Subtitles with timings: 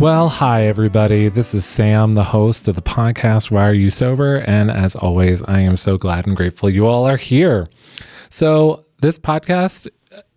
[0.00, 1.28] Well, hi, everybody.
[1.28, 4.36] This is Sam, the host of the podcast, Why Are You Sober?
[4.36, 7.68] And as always, I am so glad and grateful you all are here.
[8.30, 9.88] So, this podcast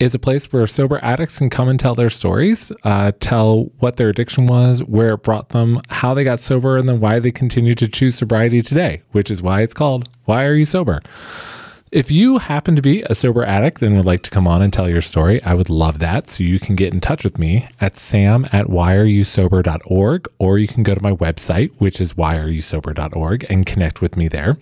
[0.02, 3.96] is a place where sober addicts can come and tell their stories, uh, tell what
[3.96, 7.32] their addiction was, where it brought them, how they got sober, and then why they
[7.32, 11.02] continue to choose sobriety today, which is why it's called Why Are You Sober?
[11.94, 14.74] If you happen to be a sober addict and would like to come on and
[14.74, 16.28] tell your story, I would love that.
[16.28, 20.82] So you can get in touch with me at sam at whyareyousober.org, or you can
[20.82, 24.58] go to my website, which is whyareyousober.org, and connect with me there.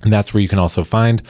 [0.00, 1.22] And that's where you can also find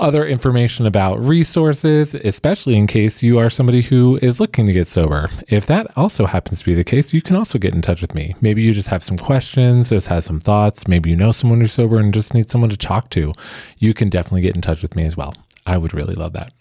[0.00, 4.88] other information about resources, especially in case you are somebody who is looking to get
[4.88, 5.30] sober.
[5.48, 8.14] If that also happens to be the case, you can also get in touch with
[8.14, 8.34] me.
[8.40, 10.88] Maybe you just have some questions, just have some thoughts.
[10.88, 13.32] Maybe you know someone who's sober and just need someone to talk to.
[13.78, 15.34] You can definitely get in touch with me as well.
[15.66, 16.52] I would really love that.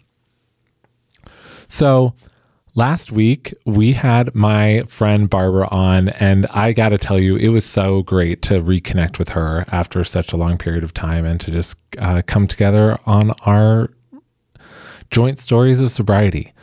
[1.68, 2.14] So,
[2.76, 7.50] Last week, we had my friend Barbara on, and I got to tell you, it
[7.50, 11.40] was so great to reconnect with her after such a long period of time and
[11.42, 13.90] to just uh, come together on our
[15.10, 16.54] joint stories of sobriety.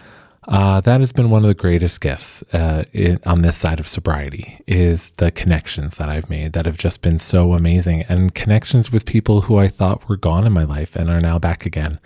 [0.49, 3.89] Uh, that has been one of the greatest gifts uh, in, on this side of
[3.89, 8.93] sobriety is the connections that I've made that have just been so amazing and connections
[8.93, 11.99] with people who I thought were gone in my life and are now back again.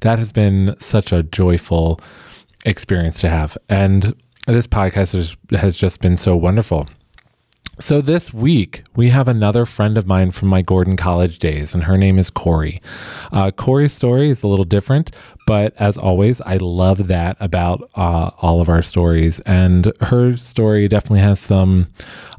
[0.00, 2.00] That has been such a joyful
[2.64, 3.56] experience to have.
[3.68, 4.14] And
[4.46, 6.88] this podcast has, has just been so wonderful.
[7.80, 11.82] So, this week, we have another friend of mine from my Gordon College days, and
[11.82, 12.80] her name is Kory.
[13.32, 15.10] Uh, Kory's story is a little different,
[15.48, 19.40] but as always, I love that about uh, all of our stories.
[19.40, 21.88] And her story definitely has some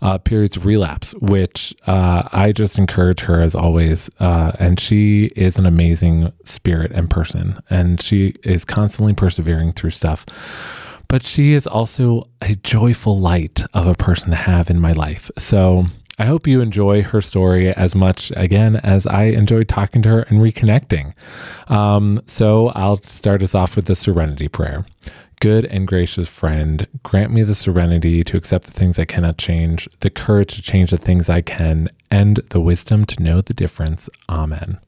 [0.01, 4.09] uh, periods of relapse, which uh, I just encourage her as always.
[4.21, 9.91] Uh, and she is an amazing spirit and person, and she is constantly persevering through
[9.91, 10.25] stuff
[11.07, 15.29] but she is also a joyful light of a person to have in my life.
[15.37, 15.85] So
[16.17, 20.21] I hope you enjoy her story as much again as I enjoyed talking to her
[20.23, 21.13] and reconnecting.
[21.69, 24.85] Um, so I'll start us off with the serenity prayer.
[25.41, 29.89] Good and gracious friend, grant me the serenity to accept the things I cannot change,
[29.99, 34.09] the courage to change the things I can, and the wisdom to know the difference.
[34.29, 34.79] Amen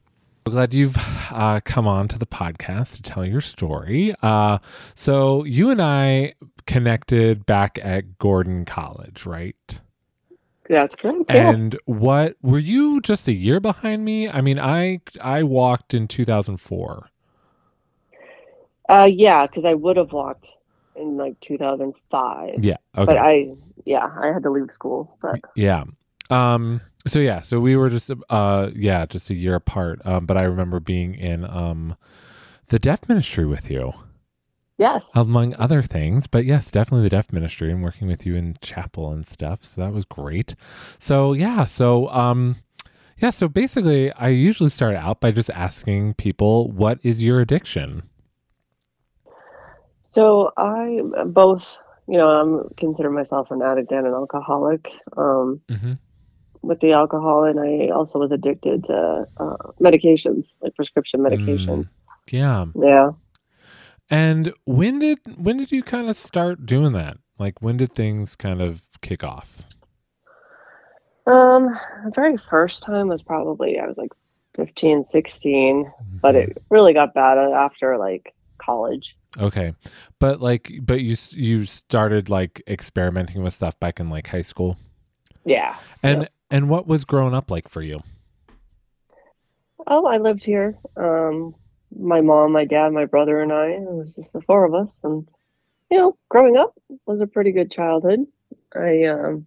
[0.48, 0.96] glad you've
[1.30, 4.14] uh, come on to the podcast to tell your story.
[4.22, 4.58] Uh,
[4.94, 6.34] so you and I
[6.66, 9.80] connected back at Gordon College, right?
[10.68, 11.24] That's correct.
[11.30, 11.50] Yeah.
[11.50, 14.28] And what were you just a year behind me?
[14.28, 17.08] I mean, I I walked in 2004.
[18.88, 20.48] Uh, yeah, because I would have walked
[20.96, 22.64] in like 2005.
[22.64, 22.76] Yeah.
[22.96, 23.06] Okay.
[23.06, 23.52] But I,
[23.84, 25.16] yeah, I had to leave school.
[25.20, 25.84] But yeah.
[26.30, 26.80] Um.
[27.08, 30.00] So yeah, so we were just uh yeah, just a year apart.
[30.04, 31.96] Um, but I remember being in um
[32.68, 33.92] the deaf ministry with you.
[34.76, 35.04] Yes.
[35.14, 39.10] Among other things, but yes, definitely the deaf ministry and working with you in chapel
[39.10, 39.64] and stuff.
[39.64, 40.54] So that was great.
[40.98, 42.56] So yeah, so um
[43.16, 48.02] yeah, so basically I usually start out by just asking people what is your addiction?
[50.02, 51.64] So I both,
[52.06, 54.88] you know, I'm consider myself an addict and an alcoholic.
[55.16, 55.92] Um mm-hmm
[56.62, 61.86] with the alcohol, and I also was addicted to uh, medications, like prescription medications.
[61.86, 61.92] Mm,
[62.30, 62.66] yeah.
[62.74, 63.10] Yeah.
[64.10, 67.18] And when did when did you kind of start doing that?
[67.38, 69.64] Like when did things kind of kick off?
[71.26, 71.66] Um,
[72.04, 74.12] the very first time was probably I was like
[74.56, 76.16] 15, 16, mm-hmm.
[76.22, 76.74] but it mm-hmm.
[76.74, 79.14] really got bad after like college.
[79.38, 79.74] Okay.
[80.18, 84.78] But like but you you started like experimenting with stuff back in like high school?
[85.44, 85.76] Yeah.
[86.02, 86.28] And.
[86.50, 88.00] And what was growing up like for you?
[89.86, 90.78] Oh, I lived here.
[90.96, 91.54] Um,
[91.98, 93.68] my mom, my dad, my brother, and I.
[93.68, 95.26] It was just the four of us, and
[95.90, 96.74] you know, growing up
[97.06, 98.20] was a pretty good childhood.
[98.74, 99.46] I um,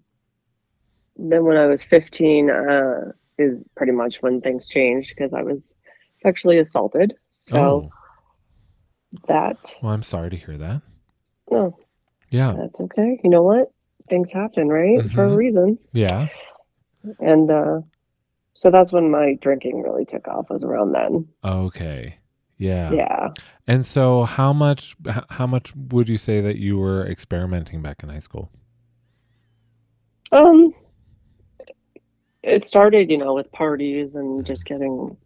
[1.15, 5.73] then when I was 15 uh, is pretty much when things changed because I was
[6.23, 7.13] sexually assaulted.
[7.31, 7.89] So oh.
[9.27, 9.75] that.
[9.81, 10.81] Well, I'm sorry to hear that.
[11.49, 11.77] No.
[12.29, 12.55] Yeah.
[12.57, 13.19] That's okay.
[13.23, 13.71] You know what?
[14.09, 14.99] Things happen, right?
[14.99, 15.15] Mm-hmm.
[15.15, 15.35] For a mm-hmm.
[15.37, 15.79] reason.
[15.93, 16.27] Yeah
[17.19, 17.81] and uh,
[18.53, 20.49] so that's when my drinking really took off.
[20.49, 21.27] Was around then.
[21.43, 22.15] Okay.
[22.57, 22.91] Yeah.
[22.91, 23.29] Yeah.
[23.67, 24.95] And so, how much?
[25.29, 28.51] How much would you say that you were experimenting back in high school?
[30.31, 30.73] Um,
[32.43, 34.45] it started, you know, with parties and mm-hmm.
[34.45, 35.17] just getting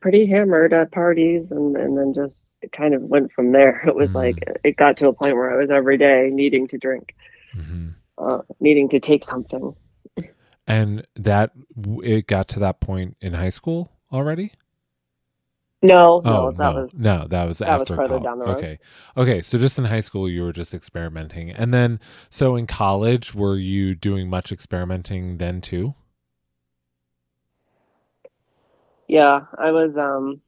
[0.00, 3.82] pretty hammered at parties, and and then just it kind of went from there.
[3.86, 4.18] It was mm-hmm.
[4.18, 7.14] like it got to a point where I was every day needing to drink,
[7.56, 7.90] mm-hmm.
[8.18, 9.74] uh, needing to take something.
[10.66, 11.52] And that
[12.02, 14.52] it got to that point in high school already?
[15.82, 18.20] No, no, Oh that no, was no, that was that was further college.
[18.20, 18.66] down the road.
[18.66, 18.78] Okay,
[19.16, 19.40] okay.
[19.42, 23.56] So just in high school, you were just experimenting, and then so in college, were
[23.56, 25.94] you doing much experimenting then too?
[29.08, 30.40] Yeah, I was um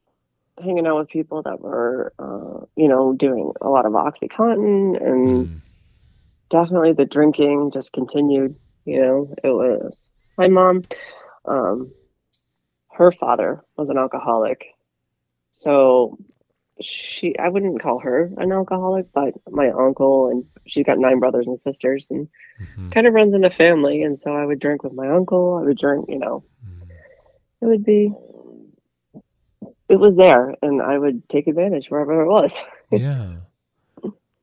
[0.63, 5.47] hanging out with people that were uh, you know, doing a lot of Oxycontin and
[5.47, 5.61] Mm,
[6.49, 8.55] definitely the drinking just continued,
[8.85, 9.35] you know.
[9.43, 9.93] It was
[10.39, 10.83] my mom,
[11.45, 11.91] um,
[12.93, 14.65] her father was an alcoholic.
[15.51, 16.17] So
[16.81, 21.45] she I wouldn't call her an alcoholic, but my uncle and she's got nine brothers
[21.45, 22.27] and sisters and
[22.61, 25.59] mhm, kind of runs in the family and so I would drink with my uncle,
[25.61, 26.87] I would drink, you know, mm.
[27.61, 28.13] it would be
[29.89, 32.57] it was there and I would take advantage wherever it was.
[32.91, 33.35] Yeah,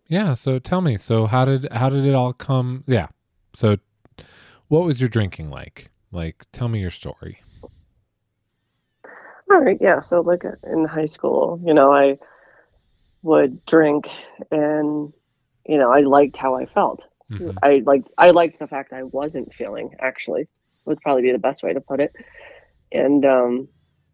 [0.07, 0.35] yeah.
[0.35, 2.85] So tell me, so how did how did it all come?
[2.87, 3.09] Yeah.
[3.57, 3.79] So
[4.69, 5.91] what was your drinking like?
[6.11, 7.41] Like, tell me your story.
[9.51, 10.01] All right, yeah.
[10.01, 12.19] So like in high school, you know, I
[13.23, 14.07] would drink
[14.51, 15.13] and
[15.67, 17.01] you know, I liked how I felt.
[17.31, 20.49] Mhm, I liked I liked the fact I wasn't feeling actually
[20.85, 22.13] would probably be the best way to put it.
[22.93, 23.69] And um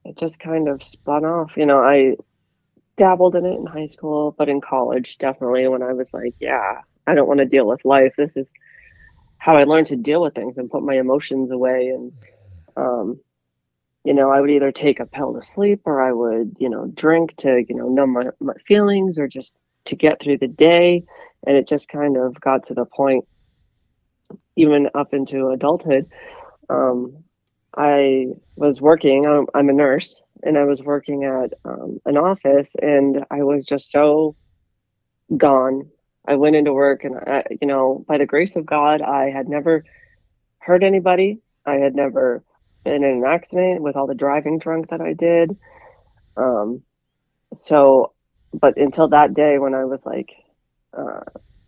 [0.05, 1.53] it just kind of spun off.
[1.57, 2.17] You know, I
[2.97, 6.81] dabbled in it in high school, but in college definitely when I was like, yeah,
[7.07, 8.13] I don't want to deal with life.
[8.19, 8.47] This is
[9.43, 12.13] how I learned to deal with things and put my emotions away and
[12.77, 13.21] um
[14.05, 16.87] you know, I would either take a pill to sleep or I would, you know,
[16.95, 19.55] drink to, you know, numb my, my feelings or just
[19.85, 21.05] to get through the day.
[21.47, 23.25] And it just kind of got to the point,
[24.57, 26.09] even up into adulthood.
[26.69, 27.23] Um,
[27.77, 32.71] I was working, I'm, I'm a nurse, and I was working at um, an office,
[32.81, 34.35] and I was just so
[35.37, 35.89] gone.
[36.27, 39.49] I went into work, and I, you know, by the grace of God, I had
[39.49, 39.85] never
[40.59, 41.41] hurt anybody.
[41.67, 42.45] I had never
[42.85, 45.57] been in an accident with all the driving drunk that I did.
[46.37, 46.83] Um,
[47.55, 48.13] so,
[48.53, 50.31] but until that day when I was like
[50.97, 51.21] uh,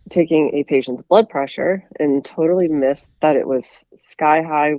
[0.09, 4.75] taking a patient's blood pressure and totally missed that it was sky high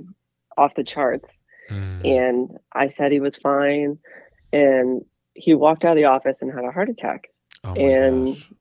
[0.57, 1.37] off the charts.
[1.69, 3.99] mm, And I said he was fine.
[4.53, 5.03] And
[5.33, 7.29] he walked out of the office and had a heart attack.
[7.63, 8.51] Oh and gosh.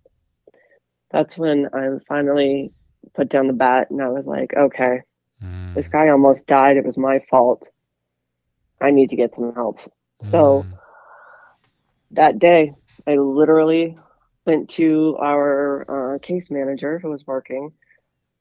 [1.16, 2.72] That's when I finally
[3.14, 5.00] put down the bat and I was like, okay,
[5.74, 6.76] this Mm, guy almost died.
[6.76, 7.70] It was my fault.
[8.82, 9.80] I need to get some help.
[10.20, 10.78] So mm,
[12.12, 12.72] that day,
[13.06, 13.96] I literally
[14.46, 17.72] went to our uh, case manager who was working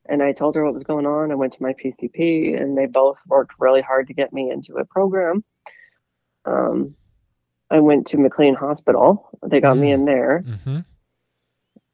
[0.08, 1.32] and I told her what was going on.
[1.32, 4.76] I went to my PCP and they both worked really hard to get me into
[4.78, 5.44] a program.
[6.46, 6.96] Um,
[7.72, 9.30] I went to McLean Hospital.
[9.48, 9.94] They got me Mm.
[9.94, 10.86] in there mhm,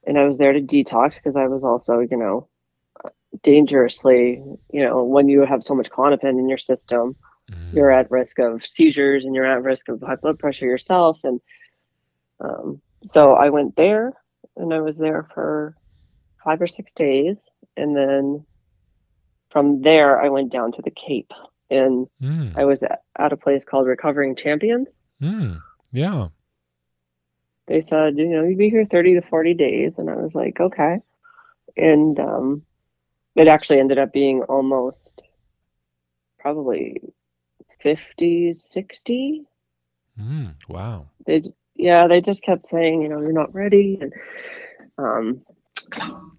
[0.05, 2.47] and I was there to detox because I was also, you know,
[3.43, 7.15] dangerously, you know, when you have so much Klonopin in your system,
[7.51, 11.19] mm, you're at risk of seizures and you're at risk of high blood pressure yourself.
[11.23, 11.39] And
[12.39, 14.13] um, so I went there
[14.57, 15.75] and I was there for
[16.43, 17.49] five or six days.
[17.77, 18.45] And then
[19.49, 21.31] from there, I went down to the Cape
[21.69, 24.87] and mm, I was at, at a place called Recovering Champions.
[25.21, 25.61] mm.
[25.93, 26.29] Yeah.
[27.67, 29.97] They said, you know, you'd be here 30 to 40 days.
[29.97, 30.97] And I was like, okay.
[31.77, 32.63] And um,
[33.35, 35.21] it actually ended up being almost
[36.39, 37.01] probably
[37.81, 39.43] 50, 60
[40.19, 41.07] Mm, wow.
[41.25, 41.41] they
[41.75, 44.13] yeah they just kept saying you know you're not ready and
[44.97, 45.41] um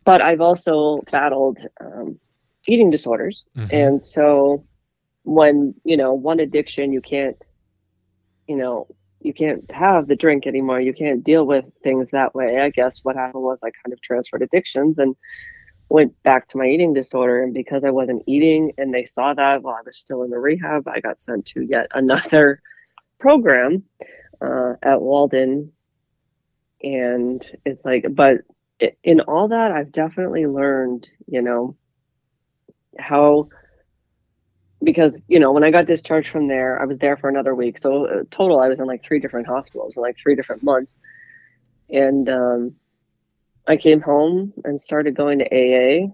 [0.04, 2.18] but i've also battled um
[2.66, 4.64] eating disorders Mhm, and so
[5.24, 7.44] when you know one addiction you can't
[8.46, 8.86] you know
[9.22, 10.80] you can't have the drink anymore.
[10.80, 12.60] You can't deal with things that way.
[12.60, 15.16] I guess what happened was i kind of transferred addictions and
[15.88, 17.42] went back to my eating disorder.
[17.42, 20.38] And because i wasn't eating and they saw that while i was still in the
[20.38, 22.60] rehab i got sent to yet another
[23.18, 23.84] program
[24.40, 25.72] uh, at walden.
[26.82, 28.38] And it's like but
[29.04, 31.76] in all that i've definitely learned you know
[32.98, 33.48] how
[34.82, 37.78] because you know when i got discharged from there i was there for another week.
[37.78, 40.98] So uh, total i was in like three different hospitals in like three different months.
[41.90, 42.74] And um,
[43.66, 46.12] i came home and started going to aa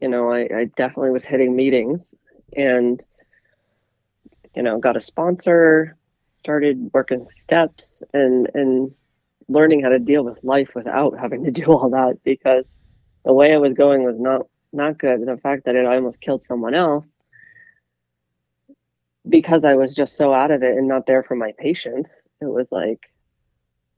[0.00, 2.14] you know I, I definitely was hitting meetings
[2.56, 3.02] and
[4.54, 5.96] you know got a sponsor
[6.32, 8.92] started working steps and and
[9.48, 12.80] learning how to deal with life without having to do all that because
[13.24, 15.24] the way i was going was not not good.
[15.26, 17.04] The fact that it almost killed someone else
[19.28, 22.10] because i was just so out of it and not there for my patients
[22.40, 23.00] it was like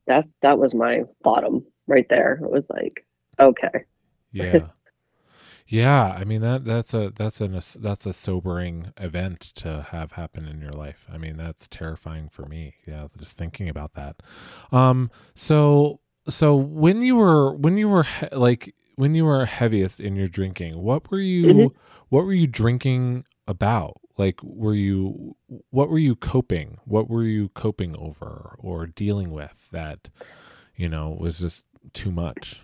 [0.06, 3.06] that that was my bottom right there it was like
[3.40, 3.84] okay
[4.32, 4.68] Yeah.
[5.66, 10.46] Yeah, I mean that that's a that's an that's a sobering event to have happen
[10.46, 11.06] in your life.
[11.10, 12.74] I mean that's terrifying for me.
[12.86, 14.16] Yeah, just thinking about that.
[14.72, 20.00] Um, so so when you were when you were he- like when you were heaviest
[20.00, 21.74] in your drinking, what were you Mhm.
[22.10, 23.96] what were you drinking about?
[24.16, 25.36] Like were you
[25.70, 26.78] what were you coping?
[26.84, 30.08] What were you coping over or dealing with that
[30.76, 32.60] you know was just too much?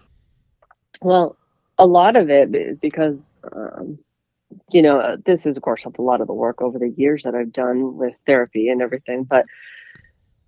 [1.03, 1.37] Well,
[1.79, 3.99] a lot of it is because, um,
[4.71, 7.35] you know, this is, of course, a lot of the work over the years that
[7.35, 9.47] I've done with therapy and everything, but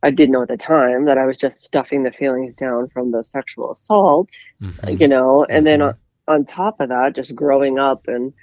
[0.02, 3.12] I didn't know at the time that I was just stuffing the feelings down from
[3.12, 4.28] the sexual assault,
[4.60, 5.00] Mhm.
[5.00, 5.94] you know, and then Mhm.
[6.28, 8.34] on, on top of that, just growing up and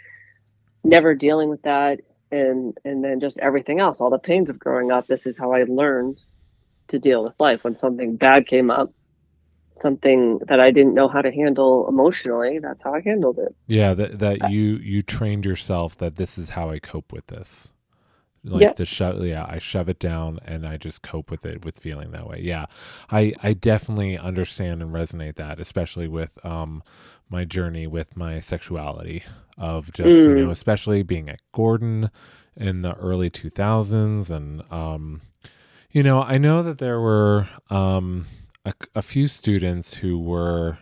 [0.84, 2.00] never dealing with that
[2.32, 5.52] and and then just everything else, all the pains of growing up, this is how
[5.52, 6.20] I learned
[6.88, 8.92] to deal with life when something bad came up,
[9.72, 13.56] something that I didn't know how to handle emotionally, that's how I handled it.
[13.68, 17.70] Yeah, that that you you trained yourself that this is how I cope with this.
[18.44, 18.74] Like Yeah.
[18.76, 22.12] the shove yeah, I shove it down and I just cope with it with feeling
[22.12, 22.40] that way.
[22.42, 22.68] Yeah.
[23.12, 26.84] I I definitely understand and resonate that, especially with um
[27.30, 29.24] my journey with my sexuality
[29.58, 30.38] of just, you Mm.
[30.38, 32.10] know, especially being at Gordon
[32.56, 35.22] in the early 2000s and um
[35.92, 38.28] you know, I know that there were um
[38.66, 40.78] a, a few students who were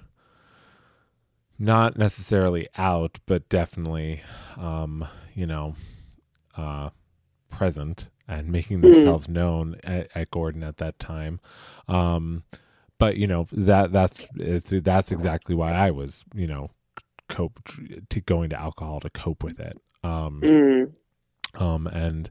[1.59, 4.21] not necessarily out, but definitely,
[4.57, 5.75] um, you know,
[6.55, 6.89] uh,
[7.49, 8.93] present and making Mm.
[8.93, 11.39] themselves known at, at Gordon at that time.
[11.87, 12.43] Um,
[12.99, 16.71] but you know that that's it's that's exactly why I was you know
[17.29, 17.59] cope
[18.09, 19.79] to going to alcohol to cope with it.
[20.03, 20.91] Um, Mm.
[21.55, 22.29] um, and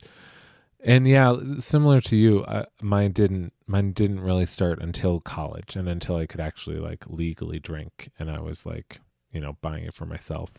[0.85, 5.89] and yeah, similar to you, uh, mine didn't mine didn't really start until college and
[5.89, 9.01] until I could actually like legally drink, and I was like,
[9.33, 10.51] you know, buying it for myself.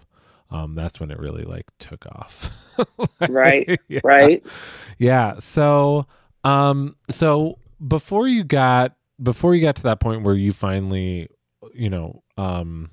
[0.50, 2.52] Um, that's when it really like took off.
[3.28, 4.00] Right, yeah.
[4.04, 4.46] Right?
[5.00, 5.40] Yeah.
[5.40, 6.06] So,
[6.44, 11.28] um, so before you got before you got to that point where you finally,
[11.74, 12.92] you know, um,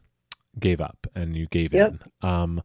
[0.58, 1.94] gave up and you gave Yep.
[2.22, 2.62] in, um,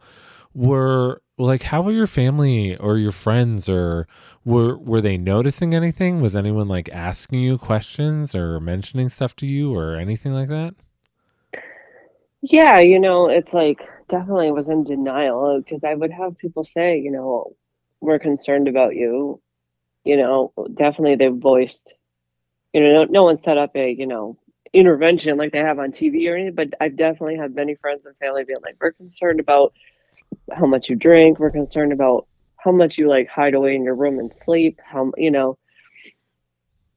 [0.54, 4.08] were like how were your family or your friends or
[4.46, 6.22] were were they noticing anything?
[6.22, 10.74] Was anyone like asking you questions or mentioning stuff to you or anything like that?
[12.42, 17.00] Yeah, you know, it's like definitely was in denial because I would have people say,
[17.00, 17.56] you know,
[18.02, 19.42] we're concerned about you.
[20.04, 21.76] You know, definitely they voiced,
[22.74, 24.38] you know, no, no one set up a, you know,
[24.74, 28.16] intervention like they have on TV or anything, but I've definitely had many friends and
[28.18, 29.74] family being like, we're concerned about
[30.54, 31.40] how much you drink.
[31.40, 34.80] We're concerned about how much you like hide away in your room and sleep.
[34.84, 35.58] How, you know,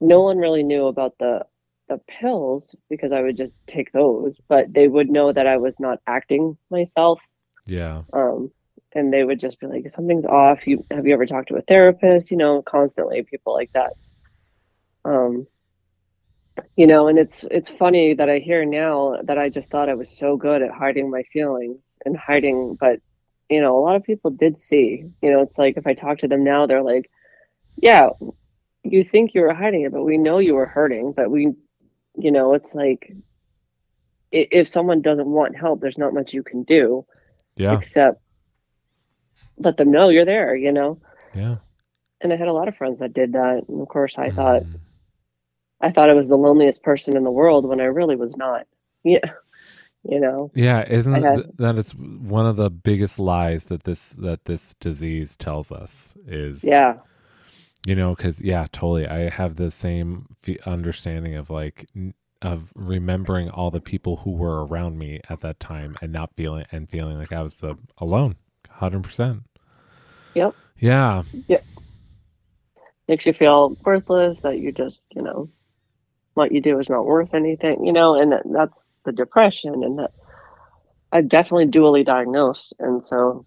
[0.00, 1.44] no one really knew about the
[1.92, 5.78] the pills because I would just take those, but they would know that I was
[5.78, 7.20] not acting myself.
[7.66, 8.02] Yeah.
[8.14, 8.50] Um,
[8.94, 10.66] and they would just be like, something's off.
[10.66, 12.30] You have you ever talked to a therapist?
[12.30, 13.92] You know, constantly people like that.
[15.04, 15.46] Um,
[16.76, 19.94] you know, and it's it's funny that I hear now that I just thought I
[19.94, 23.00] was so good at hiding my feelings and hiding, but
[23.50, 25.04] you know, a lot of people did see.
[25.22, 27.10] You know, it's like if I talk to them now, they're like,
[27.76, 28.10] "Yeah,
[28.84, 31.52] you think you were hiding it, but we know you were hurting, but we,
[32.16, 33.12] you know, it's like
[34.30, 37.04] if someone doesn't want help, there's not much you can do
[37.56, 37.78] Yeah.
[37.80, 38.20] except
[39.58, 40.98] let them know you're there, you know.
[41.34, 41.56] Yeah.
[42.20, 44.62] And I had a lot of friends that did that, and of course, I thought
[44.62, 44.78] Mm.
[45.80, 48.66] I thought I was the loneliest person in the world when I really was not.
[49.04, 49.18] Yeah,
[50.04, 50.52] you know.
[50.54, 54.74] Yeah, isn't had- th- that it's one of the biggest lies that this that this
[54.78, 56.98] disease tells us is Yeah,
[57.86, 60.26] you know because yeah totally I have the same
[60.66, 61.88] understanding of like
[62.40, 66.64] of remembering all the people who were around me at that time and not feeling
[66.72, 68.36] and feeling like I was the alone,
[68.68, 69.42] hundred percent.
[70.34, 70.54] Yep.
[70.78, 71.22] Yeah.
[71.46, 71.60] yeah
[73.08, 74.40] makes you feel worthless.
[74.40, 75.48] That you just, you know,
[76.34, 78.14] what you do is not worth anything, you know.
[78.14, 78.74] And that, that's
[79.04, 80.12] the depression, and that
[81.12, 83.44] I'm definitely dually diagnosed, and so,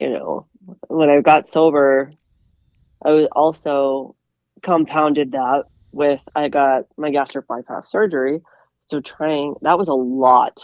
[0.00, 0.46] you know,
[0.88, 2.12] when I got sober,
[3.04, 4.14] I was also
[4.62, 8.40] compounded that with I got my gastric bypass surgery.
[8.88, 10.58] So trying that was a lot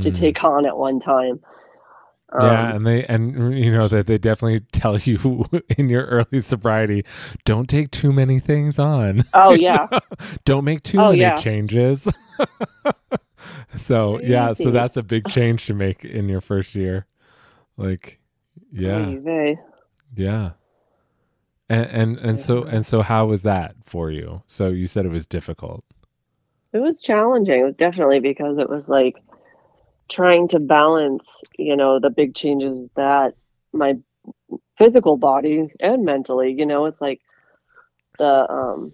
[0.00, 0.14] to Mm.
[0.14, 1.40] take on at one time.
[2.38, 5.44] yeah, Um, and they and you know that they definitely tell you
[5.78, 7.04] in your early sobriety,
[7.44, 9.24] don't take too many things on.
[9.34, 9.86] oh yeah,
[10.44, 11.36] don't make too Oh, many yeah.
[11.42, 12.08] changes.
[13.78, 17.06] so yeah, so that's a big change to make in your first year.
[17.76, 18.20] Like,
[18.72, 19.16] yeah,
[20.14, 20.52] yeah.
[21.68, 24.42] And and and so and so, how was that for you?
[24.46, 25.84] So you said it was difficult.
[26.72, 29.16] It was challenging, definitely, because it was like
[30.08, 31.24] trying to balance,
[31.58, 33.34] you know, the big changes that
[33.72, 33.94] my
[34.76, 37.20] physical body and mentally, you know, it's like
[38.18, 38.92] the um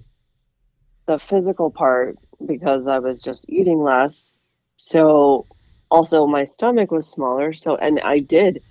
[1.06, 4.34] the physical part because I was just eating less.
[4.78, 5.46] So
[5.90, 7.52] also my stomach was smaller.
[7.52, 8.62] So and I did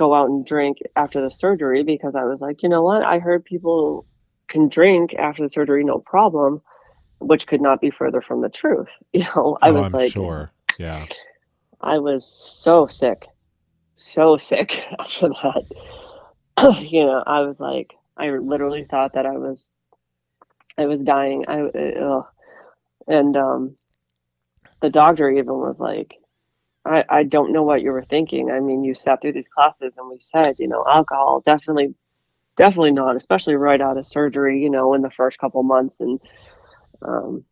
[0.00, 3.02] go out and drink after the surgery because I was like, you know what?
[3.02, 4.06] I heard people
[4.48, 6.62] can drink after the surgery, no problem,
[7.18, 8.88] which could not be further from the truth.
[9.12, 10.50] You know, I oh, was I'm like, sure.
[10.78, 11.04] Yeah.
[11.82, 13.26] I was so sick,
[13.94, 16.80] so sick after that.
[16.80, 19.68] you know, I was like, I literally thought that I was,
[20.78, 21.44] I was dying.
[21.46, 22.22] I, uh,
[23.06, 23.76] and um,
[24.80, 26.14] the doctor even was like,
[26.84, 28.50] I, I don't know what you were thinking.
[28.50, 31.94] I mean, you sat through these classes and we said, you know, alcohol definitely,
[32.56, 36.00] definitely not, especially right out of surgery, you know, in the first couple months.
[36.00, 36.20] And
[37.02, 37.44] um,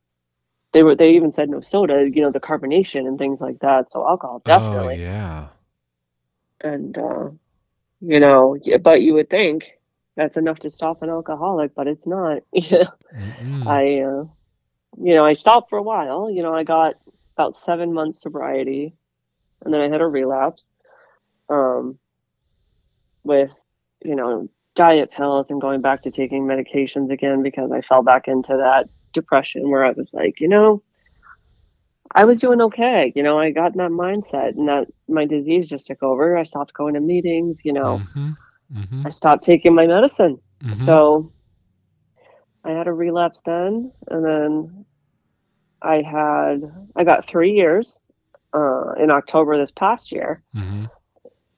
[0.73, 3.90] they were, they even said no soda, you know, the carbonation and things like that.
[3.92, 4.97] So alcohol definitely.
[4.97, 5.49] Oh, yeah.
[6.61, 7.30] And, uh,
[8.00, 9.64] you know, but you would think
[10.16, 12.42] that's enough to stop an alcoholic, but it's not.
[12.52, 12.88] Yeah.
[13.14, 13.64] Mm-mm.
[13.66, 14.25] I, uh,
[14.99, 16.30] you know, I stopped for a while.
[16.30, 16.94] You know, I got
[17.37, 18.94] about seven months sobriety,
[19.64, 20.62] and then I had a relapse
[21.48, 21.98] um,
[23.24, 23.50] with,
[24.04, 28.28] you know, diet pills and going back to taking medications again because I fell back
[28.28, 30.82] into that depression where I was like, you know,
[32.14, 33.12] I was doing okay.
[33.14, 36.36] You know, I got in that mindset and that my disease just took over.
[36.36, 38.36] I stopped going to meetings, you know, Mhm.
[38.72, 39.06] Mhm.
[39.06, 40.40] I stopped taking my medicine.
[40.62, 40.84] Mhm.
[40.84, 41.32] So
[42.64, 44.84] I had a relapse then, and then
[45.82, 47.86] I had I got three years
[48.54, 50.90] uh, in October this past year, Mhm.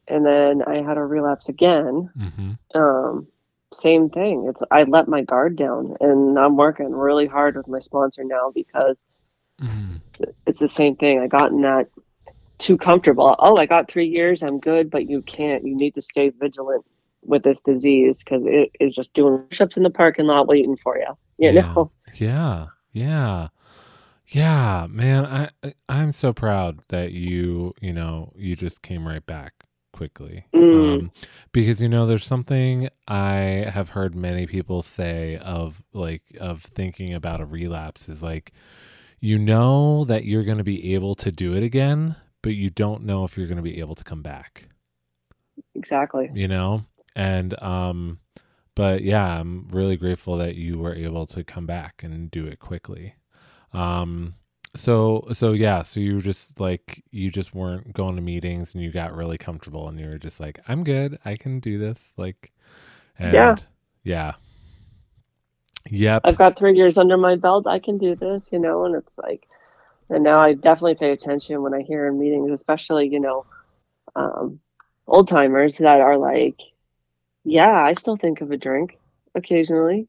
[0.08, 2.10] and then I had a relapse again.
[2.18, 2.58] Mhm.
[2.74, 3.26] Um,
[3.72, 4.46] same thing.
[4.48, 8.50] It's I let my guard down, and I'm working really hard with my sponsor now
[8.54, 8.96] because
[9.60, 10.00] Mhm.
[10.46, 11.20] it's the same thing.
[11.20, 11.88] I gotten that
[12.58, 13.36] too comfortable.
[13.38, 14.42] Oh, I got three years.
[14.42, 15.64] I'm good, but you can't.
[15.64, 16.84] You need to stay vigilant
[17.24, 20.98] with this disease because it is just doing push-ups in the parking lot waiting for
[20.98, 21.16] you.
[21.38, 21.60] You Yeah.
[21.74, 21.90] know.
[22.14, 22.66] Yeah.
[22.92, 23.48] Yeah.
[24.32, 25.50] Yeah, man, I
[25.88, 29.54] I'm so proud that you, you know, you just came right back
[29.92, 30.46] quickly.
[30.54, 31.00] Mm.
[31.00, 31.12] Um
[31.52, 37.12] because you know there's something I have heard many people say of like of thinking
[37.14, 38.52] about a relapse is like
[39.20, 43.04] you know that you're going to be able to do it again, but you don't
[43.04, 44.68] know if you're going to be able to come back
[45.74, 46.30] Exactly.
[46.34, 46.84] you know
[47.16, 48.18] and um
[48.74, 52.58] but yeah i'm really grateful that you were able to come back and do it
[52.60, 53.14] quickly
[53.72, 54.34] um
[54.74, 58.82] so so yeah so you were just like you just weren't going to meetings and
[58.82, 62.12] you got really comfortable and you were just like i'm good i can do this
[62.16, 62.52] like
[63.18, 63.56] and Yeah.
[64.04, 64.32] yeah
[65.90, 67.66] yep I've got three years under my belt.
[67.66, 69.46] I can do this, you know, and it's like,
[70.10, 73.46] and now I definitely pay attention when I hear in meetings, especially, you know,
[74.16, 74.60] um,
[75.06, 76.56] old timers that are like,
[77.44, 78.98] yeah, I still think of a drink
[79.34, 80.08] occasionally.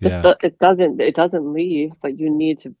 [0.00, 2.74] Yeah it doesn't, it doesn't leave, but you need to,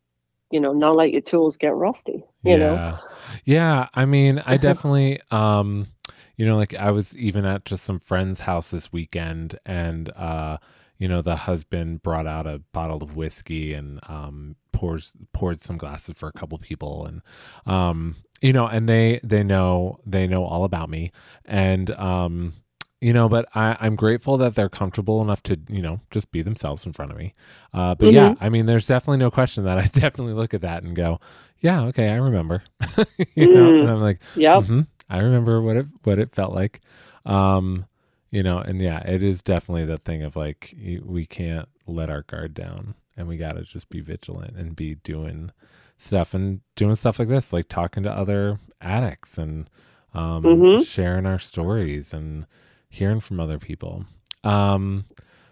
[0.50, 2.56] you know, not let your tools get rusty, you yeah.
[2.56, 2.98] know?
[3.44, 3.88] Yeah.
[3.94, 5.88] I mean, I definitely, um,
[6.36, 10.58] you know, like I was even at just some friend's house this weekend and, uh,
[10.98, 15.76] you know, the husband brought out a bottle of whiskey and, um, pours, poured some
[15.76, 17.06] glasses for a couple people.
[17.06, 17.22] And,
[17.66, 21.12] um, you know, and they, they know, they know all about me.
[21.44, 22.54] And, um,
[23.00, 26.42] you know, but I, I'm grateful that they're comfortable enough to, you know, just be
[26.42, 27.34] themselves in front of me.
[27.72, 30.82] Uh, but yeah, I mean, there's definitely no question that I definitely look at that
[30.82, 31.20] and go,
[31.60, 32.62] yeah, okay, I remember.
[33.34, 33.80] you know, Mm.
[33.80, 34.64] and I'm like, Yep.
[34.66, 34.80] hmm
[35.10, 36.80] I remember what it what it felt like.
[37.24, 37.86] Um,
[38.30, 42.22] you know, and yeah, it is definitely the thing of like we can't let our
[42.22, 45.50] guard down, and we got to just be vigilant and be doing
[45.98, 49.68] stuff and doing stuff like this, like talking to other addicts and
[50.14, 50.76] um, Mhm.
[50.76, 52.46] sharing our stories and
[52.88, 54.04] hearing from other people.
[54.44, 55.04] Um,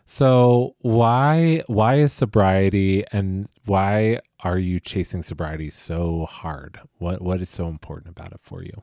[0.04, 6.80] so why why is sobriety and why are you chasing sobriety so hard?
[6.98, 8.82] What what is so important about it for you?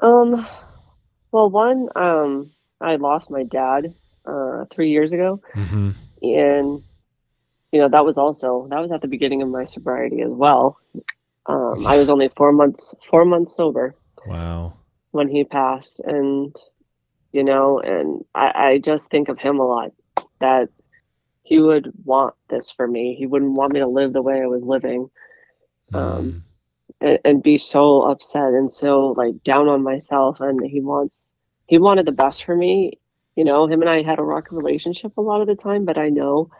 [0.00, 0.46] Um,
[1.30, 3.94] well, one, um, I lost my dad,
[4.26, 5.40] uh, three years ago.
[5.54, 5.90] Mm-hmm.
[6.22, 6.82] and
[7.72, 10.78] you know that was also that was at the beginning of my sobriety as well
[11.46, 13.94] um, i was only four months four months sober
[14.26, 14.74] Wow.
[15.12, 16.54] When he passed and
[17.32, 19.92] you know and I, I just think of him a lot
[20.40, 20.70] that
[21.44, 23.16] he would want this for me.
[23.18, 25.10] He wouldn't want me to live the way i was living
[25.94, 26.44] Um,
[27.00, 31.30] and, and be so upset and so like down on myself and he wants
[31.66, 32.98] he wanted the best for me.
[33.36, 35.98] You know him and i had a rocky relationship a lot of the time but
[35.98, 36.50] i know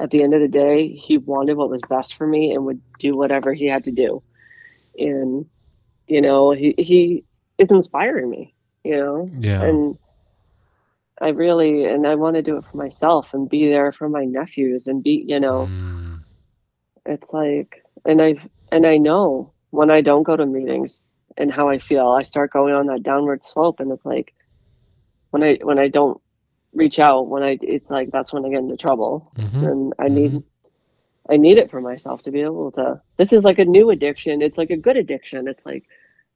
[0.00, 2.80] at the end of the day he wanted what was best for me and would
[2.98, 4.22] do whatever he had to do.
[4.98, 5.46] And
[6.06, 7.24] you know he he
[7.58, 9.30] is inspiring me you know?
[9.38, 9.62] Yeah.
[9.62, 9.98] and
[11.20, 14.24] i really and i want to do it for myself and be there for my
[14.24, 15.66] nephews and be you know?
[15.70, 16.20] Mm,
[17.06, 18.40] it's like and I've,
[18.70, 21.00] and i know when i don't go to meetings
[21.36, 24.32] and how i feel i start going on that downward slope and it's like
[25.30, 26.20] when i when i don't
[26.74, 29.32] reach out when i it's like that's when i get into trouble.
[29.36, 29.70] Mhm.
[29.70, 30.42] and i need
[31.30, 34.40] i need it for myself to be able to this is like a new addiction.
[34.42, 35.48] It's like a good addiction.
[35.48, 35.84] It's like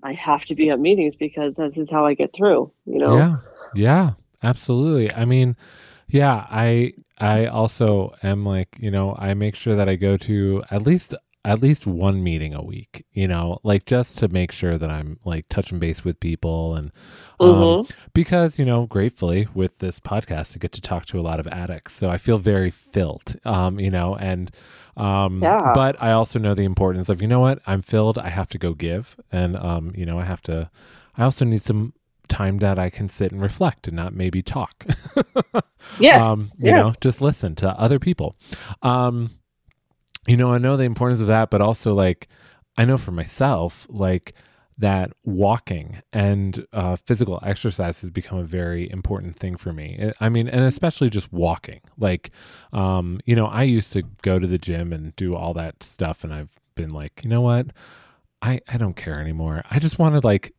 [0.03, 3.17] i have to be at meetings because this is how i get through you know
[3.17, 3.37] Yeah.
[3.75, 4.11] Yeah.
[4.43, 5.13] Absolutely.
[5.13, 5.57] I mean,
[6.09, 10.65] yeah, I I also am like, you know, I make sure that I go to
[10.71, 14.79] at least at least one meeting a week, you know, like just to make sure
[14.79, 16.93] that I'm like touching base with people and
[17.41, 17.91] um Mhm.
[18.15, 21.49] because, you know, gratefully with this podcast I get to talk to a lot of
[21.49, 21.95] addicts.
[21.95, 23.37] So I feel very filled.
[23.45, 24.51] Um, you know, and
[24.97, 25.73] um Yeah.
[25.75, 28.59] but I also know the importance of, you know what, I'm filled, I have to
[28.59, 30.71] go give and um, you know, I have to
[31.17, 31.93] I also need some
[32.29, 34.87] time that I can sit and reflect and not maybe talk.
[35.99, 36.77] yes um, you yes.
[36.77, 38.37] know, just listen to other people.
[38.83, 39.31] Um,
[40.27, 42.29] you know, I know the importance of that, but also like
[42.77, 44.35] I know for myself, like
[44.79, 50.13] that walking and uh, physical exercise has become a very important thing for me.
[50.21, 51.81] I I mean, and especially just walking.
[51.99, 52.31] Like,
[52.73, 56.25] um, you know, I used to go to the gym and do all that stuff,
[56.25, 57.67] and I've been like, you know what,
[58.41, 59.63] I I don't care anymore.
[59.71, 60.55] I just want to like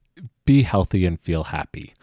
[0.45, 1.93] be healthy and feel happy.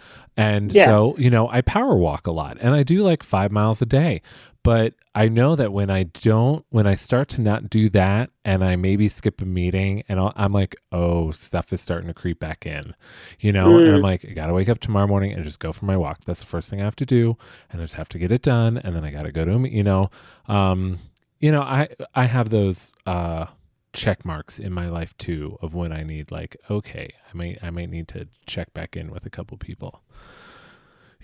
[0.40, 3.82] And so, you know, I power walk a lot and I do like five miles
[3.82, 4.22] a day.
[4.62, 8.62] But I know that when I don't, when I start to not do that and
[8.62, 12.38] I maybe skip a meeting and I'll, I'm like, oh, stuff is starting to creep
[12.40, 12.94] back in,
[13.38, 13.78] you know?
[13.78, 14.04] And I'm Mm.
[14.04, 16.18] like, I got to wake up tomorrow morning and just go for my walk.
[16.26, 17.36] That's the first thing I have to do.
[17.70, 18.76] And I just have to get it done.
[18.78, 20.10] And then I got to go to, you know,
[20.46, 20.98] um,
[21.38, 23.46] you know, I, I have those, uh,
[23.92, 27.70] check marks in my life too of when I need like okay I might I
[27.70, 30.02] might need to check back in with a couple people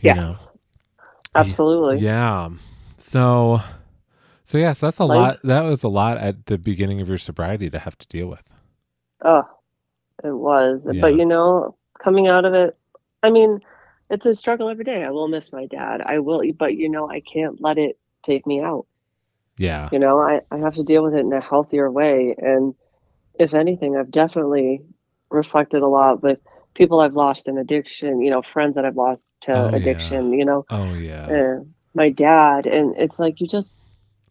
[0.01, 0.53] you yes know
[1.35, 2.51] absolutely yeah
[2.97, 3.61] so
[4.45, 7.19] so yes that's a Life- lot that was a lot at the beginning of your
[7.19, 8.43] sobriety to have to deal with
[9.25, 9.45] Oh,
[10.25, 10.83] it was.
[10.91, 11.03] Yeah.
[11.03, 12.77] But you know, coming out of it,
[13.23, 13.61] I mean,
[14.11, 15.05] it's a struggle every day.
[15.05, 16.01] I will miss my dad.
[16.03, 18.87] I will, but you know, I can't let it take me out.
[19.59, 22.35] Yeah You know, I, I have to deal with it in a healthier way.
[22.39, 22.75] And
[23.39, 24.83] if anything, I've definitely
[25.31, 26.39] reflected a lot with
[26.75, 30.13] people I've lost in addiction, you know, friends that I've lost to Oh, yeah.
[30.13, 31.57] addiction, you know, oh yeah uh,
[31.95, 32.67] my dad.
[32.67, 33.79] And it's like you just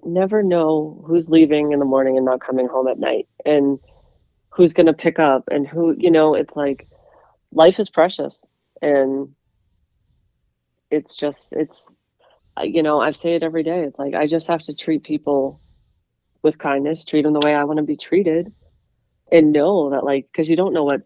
[0.03, 3.79] never know who's leaving in the morning and not coming home at night and
[4.51, 6.87] who's going to pick up and who, you know, it's like
[7.51, 8.43] life is precious
[8.81, 9.29] and
[10.91, 11.87] it's just, it's,
[12.63, 13.83] you know, I say it every day.
[13.83, 15.61] It's like I just have to treat people
[16.43, 18.51] with kindness, treat them the way I want to be treated,
[19.31, 21.01] and know that, like, because you don't know what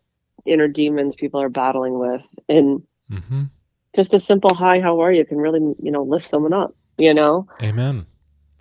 [0.46, 2.22] inner demons people are battling with.
[2.48, 3.44] And hmm
[3.96, 7.14] just a simple hi, how are you can really, you know, lift someone up, you
[7.14, 7.48] know?
[7.62, 8.06] amen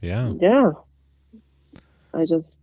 [0.01, 0.70] yeah Yeah.
[2.14, 2.57] I just,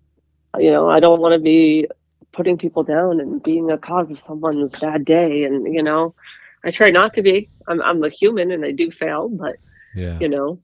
[0.58, 1.88] you know, I don't want to be
[2.34, 5.44] putting people down and being a cause of someone's bad day.
[5.44, 6.16] And, you know,
[6.64, 7.50] I try not to be.
[7.68, 9.56] I'm, I'm a human and I do fail, but,
[9.96, 10.60] yeah you know,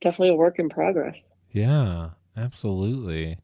[0.00, 1.30] definitely a work in progress.
[1.52, 3.38] yeah absolutely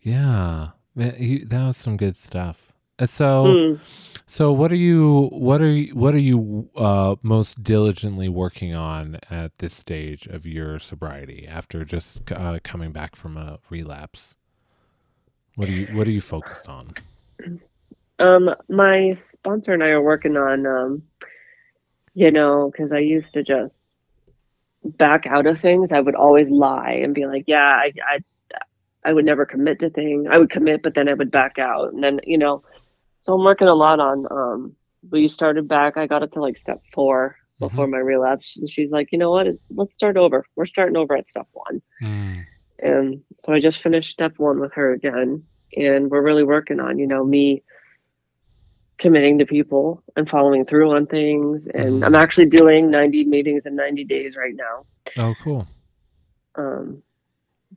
[0.00, 2.72] yeah Man, you, that was some good stuff
[3.06, 3.74] so Hmm.
[4.26, 9.18] So what are you what are you, what are you uh, most diligently working on
[9.30, 14.36] at this stage of your sobriety after just uh, coming back from a relapse?
[15.56, 16.94] What are you what are you focused on?
[18.18, 21.02] Um, my sponsor and I are working on, um,
[22.14, 23.72] you know, because I used to just
[24.84, 25.92] back out of things.
[25.92, 28.18] I would always lie and be like, "Yeah, I, I,
[29.04, 30.26] I would never commit to things.
[30.30, 32.62] I would commit, but then I would back out." And then, you know,
[33.22, 34.26] so I'm working a lot on.
[34.30, 34.76] Um,
[35.10, 35.96] we started back.
[35.96, 39.30] I got it to like step four before my relapse, and she's like, "You know
[39.30, 39.46] what?
[39.70, 40.44] Let's start over.
[40.56, 42.44] We're starting over at step one." Mm,
[42.78, 45.44] And so I just finished step one with her again.
[45.74, 47.62] And we're really working on, you know, me
[49.02, 51.66] committing to people and following through on things.
[51.74, 52.06] And Mhm.
[52.06, 54.86] I'm actually doing 90 meetings in 90 days right now.
[55.18, 55.68] oh, cool.
[56.56, 57.02] Um,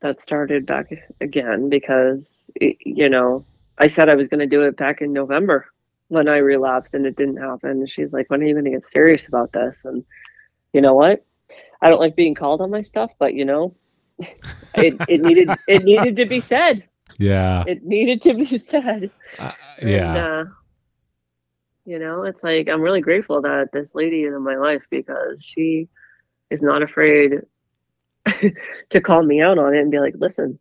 [0.02, 0.88] that started back
[1.22, 3.46] again because, it, you know,
[3.80, 5.68] I said I was going to do it back in November
[6.10, 7.86] when I relapsed and it didn't happen.
[7.88, 9.86] She's like, when are you going to get serious about this?
[9.86, 10.04] And
[10.74, 11.24] you know what?
[11.82, 13.76] I don't like being called on my stuff, but you know,
[14.76, 16.84] it, it needed it needed to be said.
[17.18, 19.12] Yeah, It needed to be said.
[19.40, 20.46] uh, And, yeah, uh,
[21.86, 25.38] you know, it's like I'm really grateful that this lady is in my life because
[25.42, 25.88] she
[26.52, 27.34] is not afraid
[28.90, 30.60] to call me out on it and be like, "Listen,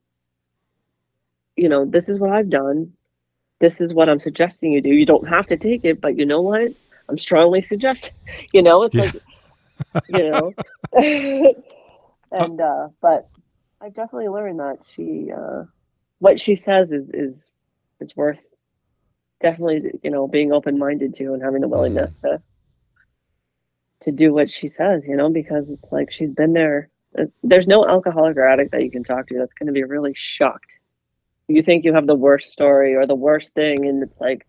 [1.57, 2.93] you know, this is what I've done.
[3.61, 4.91] This is what I'm suggesting you do.
[4.91, 6.73] You don't have to take it, but you know what?
[7.09, 8.13] I'm strongly suggesting.
[8.53, 8.99] You know, it's Yeah.
[8.99, 9.15] like,
[10.09, 10.57] you know,
[12.33, 13.29] and uh, but
[13.81, 15.65] I definitely learned that she, uh,
[16.19, 17.47] what she says is is
[18.01, 18.41] is worth
[19.45, 22.41] definitely, you know, being open minded to and having the willingness to
[24.01, 25.07] to do what she says.
[25.07, 26.89] You know, because it's like she's been there.
[27.17, 29.85] Uh, There's no alcoholic or addict that you can talk to that's going to be
[29.85, 30.77] really shocked.
[31.47, 34.47] You think you have the worst story or the worst thing, and it's like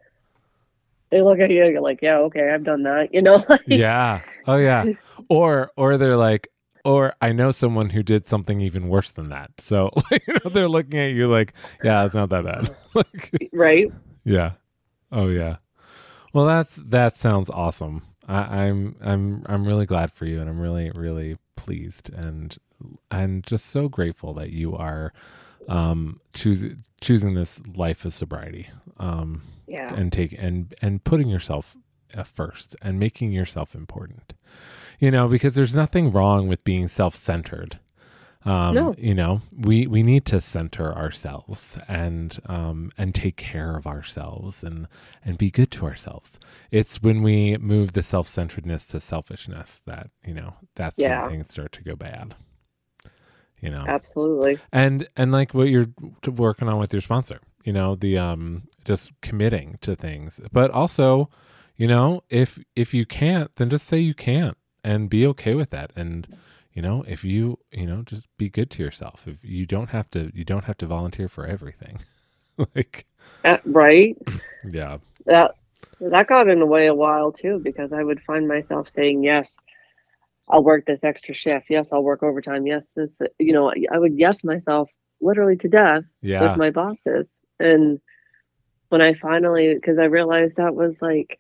[1.12, 3.14] they look at you, you're like, yeah, okay, I've done that.
[3.14, 4.22] You know, yeah.
[4.48, 4.86] Oh yeah.
[5.30, 6.50] Or or they're like,
[6.84, 9.50] or I know someone who did something even worse than that.
[9.60, 11.54] So you know, they're looking at you like,
[11.84, 12.70] yeah, it's not that bad.
[12.94, 13.88] like, right?
[14.24, 14.52] yeah.
[15.16, 15.58] Oh yeah.
[16.34, 18.04] Well, that's that sounds awesome.
[18.28, 22.56] I, I'm I'm I'm really glad for you, and I'm really really pleased, and
[23.10, 25.14] and just so grateful that you are
[25.70, 28.70] um choosing choosing this life of sobriety.
[28.98, 29.94] Um, Yeah.
[29.96, 31.76] and take and and putting yourself
[32.14, 34.34] uh, first and making yourself important
[35.00, 37.80] you know because there's nothing wrong with being self-centered
[38.46, 38.96] um No.
[38.98, 44.64] you know we we need to center ourselves and um and take care of ourselves
[44.64, 44.88] and
[45.24, 46.40] and be good to ourselves
[46.72, 51.22] it's when we move the self-centeredness to selfishness that you know that's Yeah.
[51.24, 52.36] when things start to go bad
[53.62, 54.60] you know Absolutely.
[54.72, 55.88] and and like what you're
[56.36, 61.30] working on with your sponsor you know the um just committing to things but also
[61.76, 65.72] you know if if you can't then just say you can't and be okay with
[65.72, 66.28] that and
[66.76, 70.12] you know if you you know just be good to yourself if you don't have
[70.12, 72.00] to you don't have to volunteer for everything
[72.76, 73.06] like
[73.44, 74.16] Uh, right.
[74.70, 75.56] yeah That
[76.00, 79.48] that got in the way a while too because I would find myself saying yes.
[80.48, 81.66] I'll work this extra shift.
[81.70, 82.68] Yes, I'll work overtime.
[82.68, 83.10] Yes, this.
[83.40, 87.28] You know, I would yes myself literally to death yeah with my bosses.
[87.60, 88.00] And
[88.90, 91.40] when I finally, because I realized that was like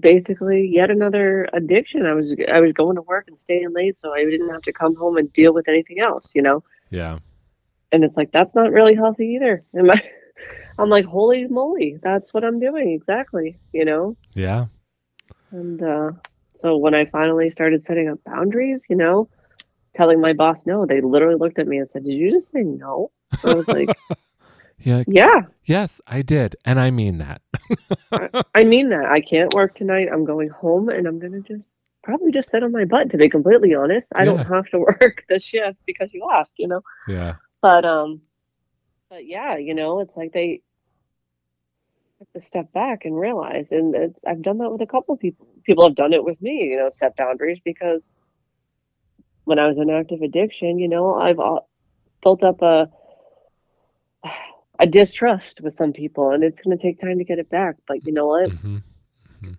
[0.00, 2.06] basically yet another addiction.
[2.06, 4.72] I was I was going to work and staying late, so I didn't have to
[4.72, 6.24] come home and deal with anything else.
[6.34, 6.62] You know.
[6.90, 7.18] yeah
[7.92, 9.62] and it's like that's not really healthy either.
[9.72, 10.00] And my,
[10.78, 14.16] I'm like, holy moly, that's what I'm doing exactly, you know.
[14.34, 14.66] yeah
[15.50, 16.12] And uh,
[16.62, 19.28] so when I finally started setting up boundaries, you know,
[19.96, 22.62] telling my boss no, they literally looked at me and said, "Did you just say
[22.62, 23.10] no?"
[23.44, 23.88] I was like,
[24.80, 27.42] yeah "Yeah, yes i did and i mean that
[28.54, 29.04] I mean that.
[29.04, 30.08] I can't work tonight.
[30.12, 31.62] I'm going home, and I'm gonna just."
[32.04, 34.06] Probably just sit on my butt to be completely honest.
[34.14, 34.32] I Yeah.
[34.36, 36.80] don't have to work the shift because you asked, you know.
[37.06, 38.20] yeah but um
[39.10, 40.62] but yeah you know it's like they
[42.20, 45.20] have to step back and realize and it's, i've done that with a couple of
[45.20, 48.00] people people have done it with me you know set boundaries because
[49.44, 51.38] when i was in active addiction you know i've
[52.22, 52.88] built up a
[54.78, 57.76] a distrust with some people and it's going to take time to get it back
[57.86, 58.50] but you know what?
[58.50, 58.78] Hmm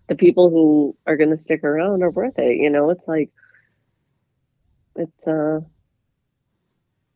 [0.08, 2.90] the people who are going to stick around are worth it you know?
[2.90, 3.30] It's like
[4.96, 5.60] it's uh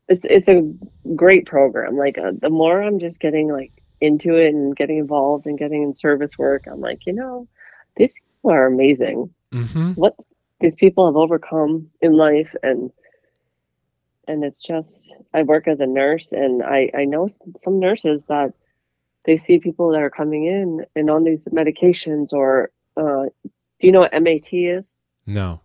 [0.07, 0.73] it's it's a
[1.15, 1.97] great program.
[1.97, 5.83] Like uh, the more i'm just getting like into it and getting involved and getting
[5.83, 7.47] in service work i'm like you know
[7.95, 9.33] these people are amazing.
[9.53, 9.91] Mm-hmm.
[9.91, 10.15] what
[10.61, 12.91] these people have overcome in life and
[14.27, 14.91] and it's just
[15.33, 17.29] i work as a nurse and i i know
[17.61, 18.53] some nurses that
[19.25, 23.23] they see people that are coming in and on these medications or uh,
[23.83, 24.91] do you know what mat is?
[25.25, 25.61] No.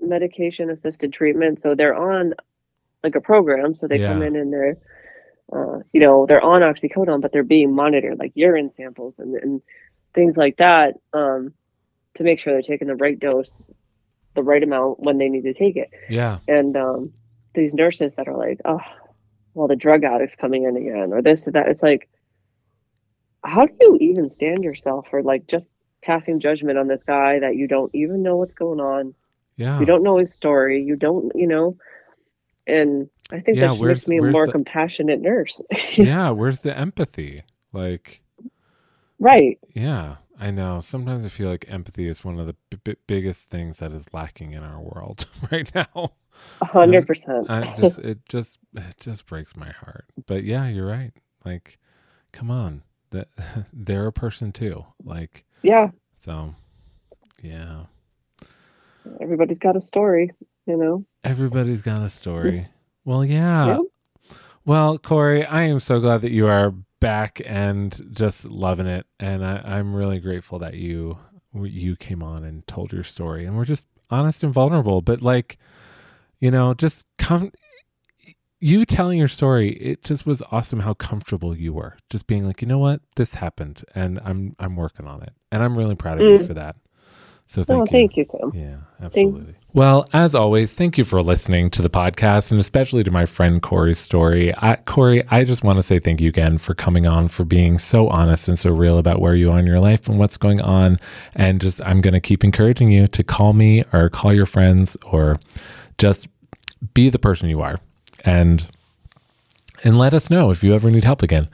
[0.00, 1.60] Medication assisted treatment.
[1.60, 2.34] So they're on
[3.02, 3.74] like a program.
[3.74, 4.76] So they come in and they're
[5.52, 9.60] uh, you know they're on oxycodone but they're being monitored like urine samples and, and
[10.14, 11.52] things like that um,
[12.16, 13.48] to make sure they're taking the right dose
[14.36, 15.90] the right amount when they need to take it.
[16.08, 16.38] Yeah.
[16.46, 17.12] And um,
[17.54, 18.80] these nurses that are like oh
[19.54, 21.68] well the drug addict's coming in again or this or that.
[21.68, 22.08] It's like
[23.44, 25.66] how do you even stand yourself for like just
[26.02, 29.14] passing judgment on this guy that you don't even know what's going on?
[29.56, 29.80] Yeah.
[29.80, 30.82] You don't know his story.
[30.82, 31.76] You don't you know?
[32.66, 35.60] And i think Yeah, that makes me a more the- compassionate nurse.
[35.96, 37.42] Yeah where's the empathy?
[37.72, 38.20] Like
[39.18, 39.58] right.
[39.74, 40.80] Yeah, I know.
[40.80, 44.12] Sometimes I feel like empathy is one of the b- b- biggest things that is
[44.12, 46.12] lacking in our world right now.
[46.60, 50.06] A hundred percent I just it just it just breaks my heart.
[50.26, 51.12] But yeah, you're right.
[51.44, 51.78] Like,
[52.32, 53.28] come on, that
[53.72, 54.84] they're a person too.
[55.04, 55.88] Like, yeah
[56.20, 56.54] so
[57.42, 57.84] yeah,
[59.20, 60.30] everybody's got a story
[60.66, 62.68] you know everybody's got a story.
[63.04, 63.66] Well, yeah.
[63.66, 63.78] Yeah.
[64.64, 69.44] Well, Kory, I am so glad that you are back and just loving it, and
[69.44, 71.18] I, I'm really grateful that you
[71.54, 75.00] you came on and told your story, and we're just honest and vulnerable.
[75.00, 75.58] But like,
[76.40, 77.52] you know, just come.
[78.60, 81.96] you telling your story, it just was awesome how comfortable you were.
[82.10, 85.62] Just being like, you know what, this happened, and I'm I'm working on it, and
[85.62, 86.40] I'm really proud of mm.
[86.40, 86.76] you for that.
[87.50, 87.90] So thank oh, you.
[87.90, 88.52] Thank you, Tim.
[88.54, 89.56] Yeah, absolutely.
[89.72, 93.60] Well, as always, thank you for listening to the podcast and especially to my friend
[93.60, 94.54] Kory's story.
[94.58, 97.80] I, Kory, I just want to say thank you again for coming on, for being
[97.80, 100.60] so honest and so real about where you are in your life and what's going
[100.60, 101.00] on.
[101.34, 104.96] And just, I'm going to keep encouraging you to call me or call your friends
[105.02, 105.40] or
[106.00, 106.28] just
[106.94, 107.78] be the person you are
[108.24, 108.66] and
[109.84, 111.48] and let us know if you ever need help again.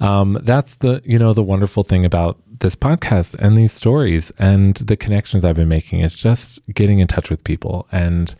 [0.00, 4.74] Um, that's the you know the wonderful thing about this podcast and these stories and
[4.76, 6.00] the connections I've been making.
[6.00, 8.34] It's just getting in touch with people and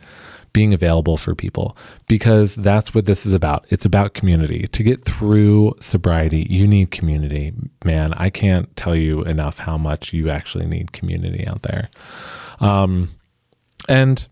[0.51, 1.75] being available for people
[2.07, 3.65] because that's what this is about.
[3.69, 4.67] It's about community.
[4.67, 7.53] To get through sobriety, you need community.
[7.83, 11.89] Man, I can't tell you enough how much you actually need community out there.
[12.59, 13.09] Um,
[13.89, 14.27] and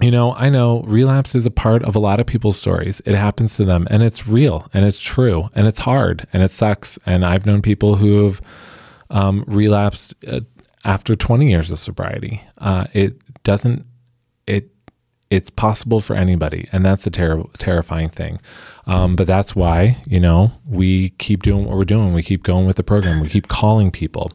[0.00, 3.00] you know, I know relapse is a part of a lot of people's stories.
[3.06, 6.50] It happens to them and it's real and it's true and it's hard and it
[6.50, 6.98] sucks.
[7.06, 8.40] And I've known people who have
[9.10, 10.40] um, relapsed uh,
[10.84, 12.42] after 20 years of sobriety.
[12.58, 13.86] Uh, it doesn't,
[14.46, 14.70] it,
[15.30, 16.68] it's possible for anybody.
[16.72, 18.40] And that's a terrible, terrifying thing.
[18.86, 22.12] Um, but that's why, you know, we keep doing what we're doing.
[22.12, 23.20] We keep going with the program.
[23.20, 24.32] We keep calling people.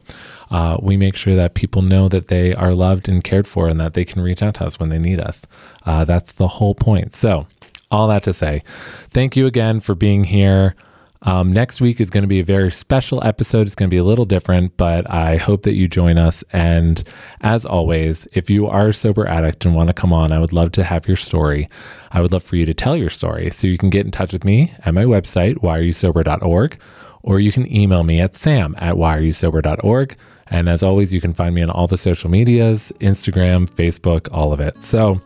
[0.50, 3.80] Uh, we make sure that people know that they are loved and cared for and
[3.80, 5.42] that they can reach out to us when they need us.
[5.86, 7.12] Uh, that's the whole point.
[7.12, 7.46] So,
[7.90, 8.62] all that to say,
[9.10, 10.74] thank you again for being here.
[11.22, 13.66] Um, next week is going to be a very special episode.
[13.66, 16.42] It's going to be a little different, but I hope that you join us.
[16.52, 17.02] And
[17.42, 20.54] as always, if you are a sober addict and want to come on, I would
[20.54, 21.68] love to have your story.
[22.10, 23.50] I would love for you to tell your story.
[23.50, 26.80] So you can get in touch with me at my website, whyareyousober.org,
[27.22, 30.16] or you can email me at sam at whyareyousober.org.
[30.50, 34.52] And as always, you can find me on all the social medias Instagram, Facebook, all
[34.52, 34.82] of it.
[34.82, 35.20] So,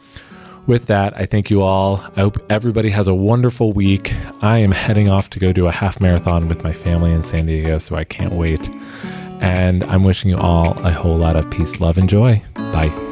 [0.67, 2.03] with that, I thank you all.
[2.17, 4.15] I hope everybody has a wonderful week.
[4.41, 7.47] I am heading off to go do a half marathon with my family in San
[7.47, 8.71] Diego, so I can't wait.
[9.41, 12.43] And I'm wishing you all a whole lot of peace, love, and joy.
[12.55, 13.04] Bye.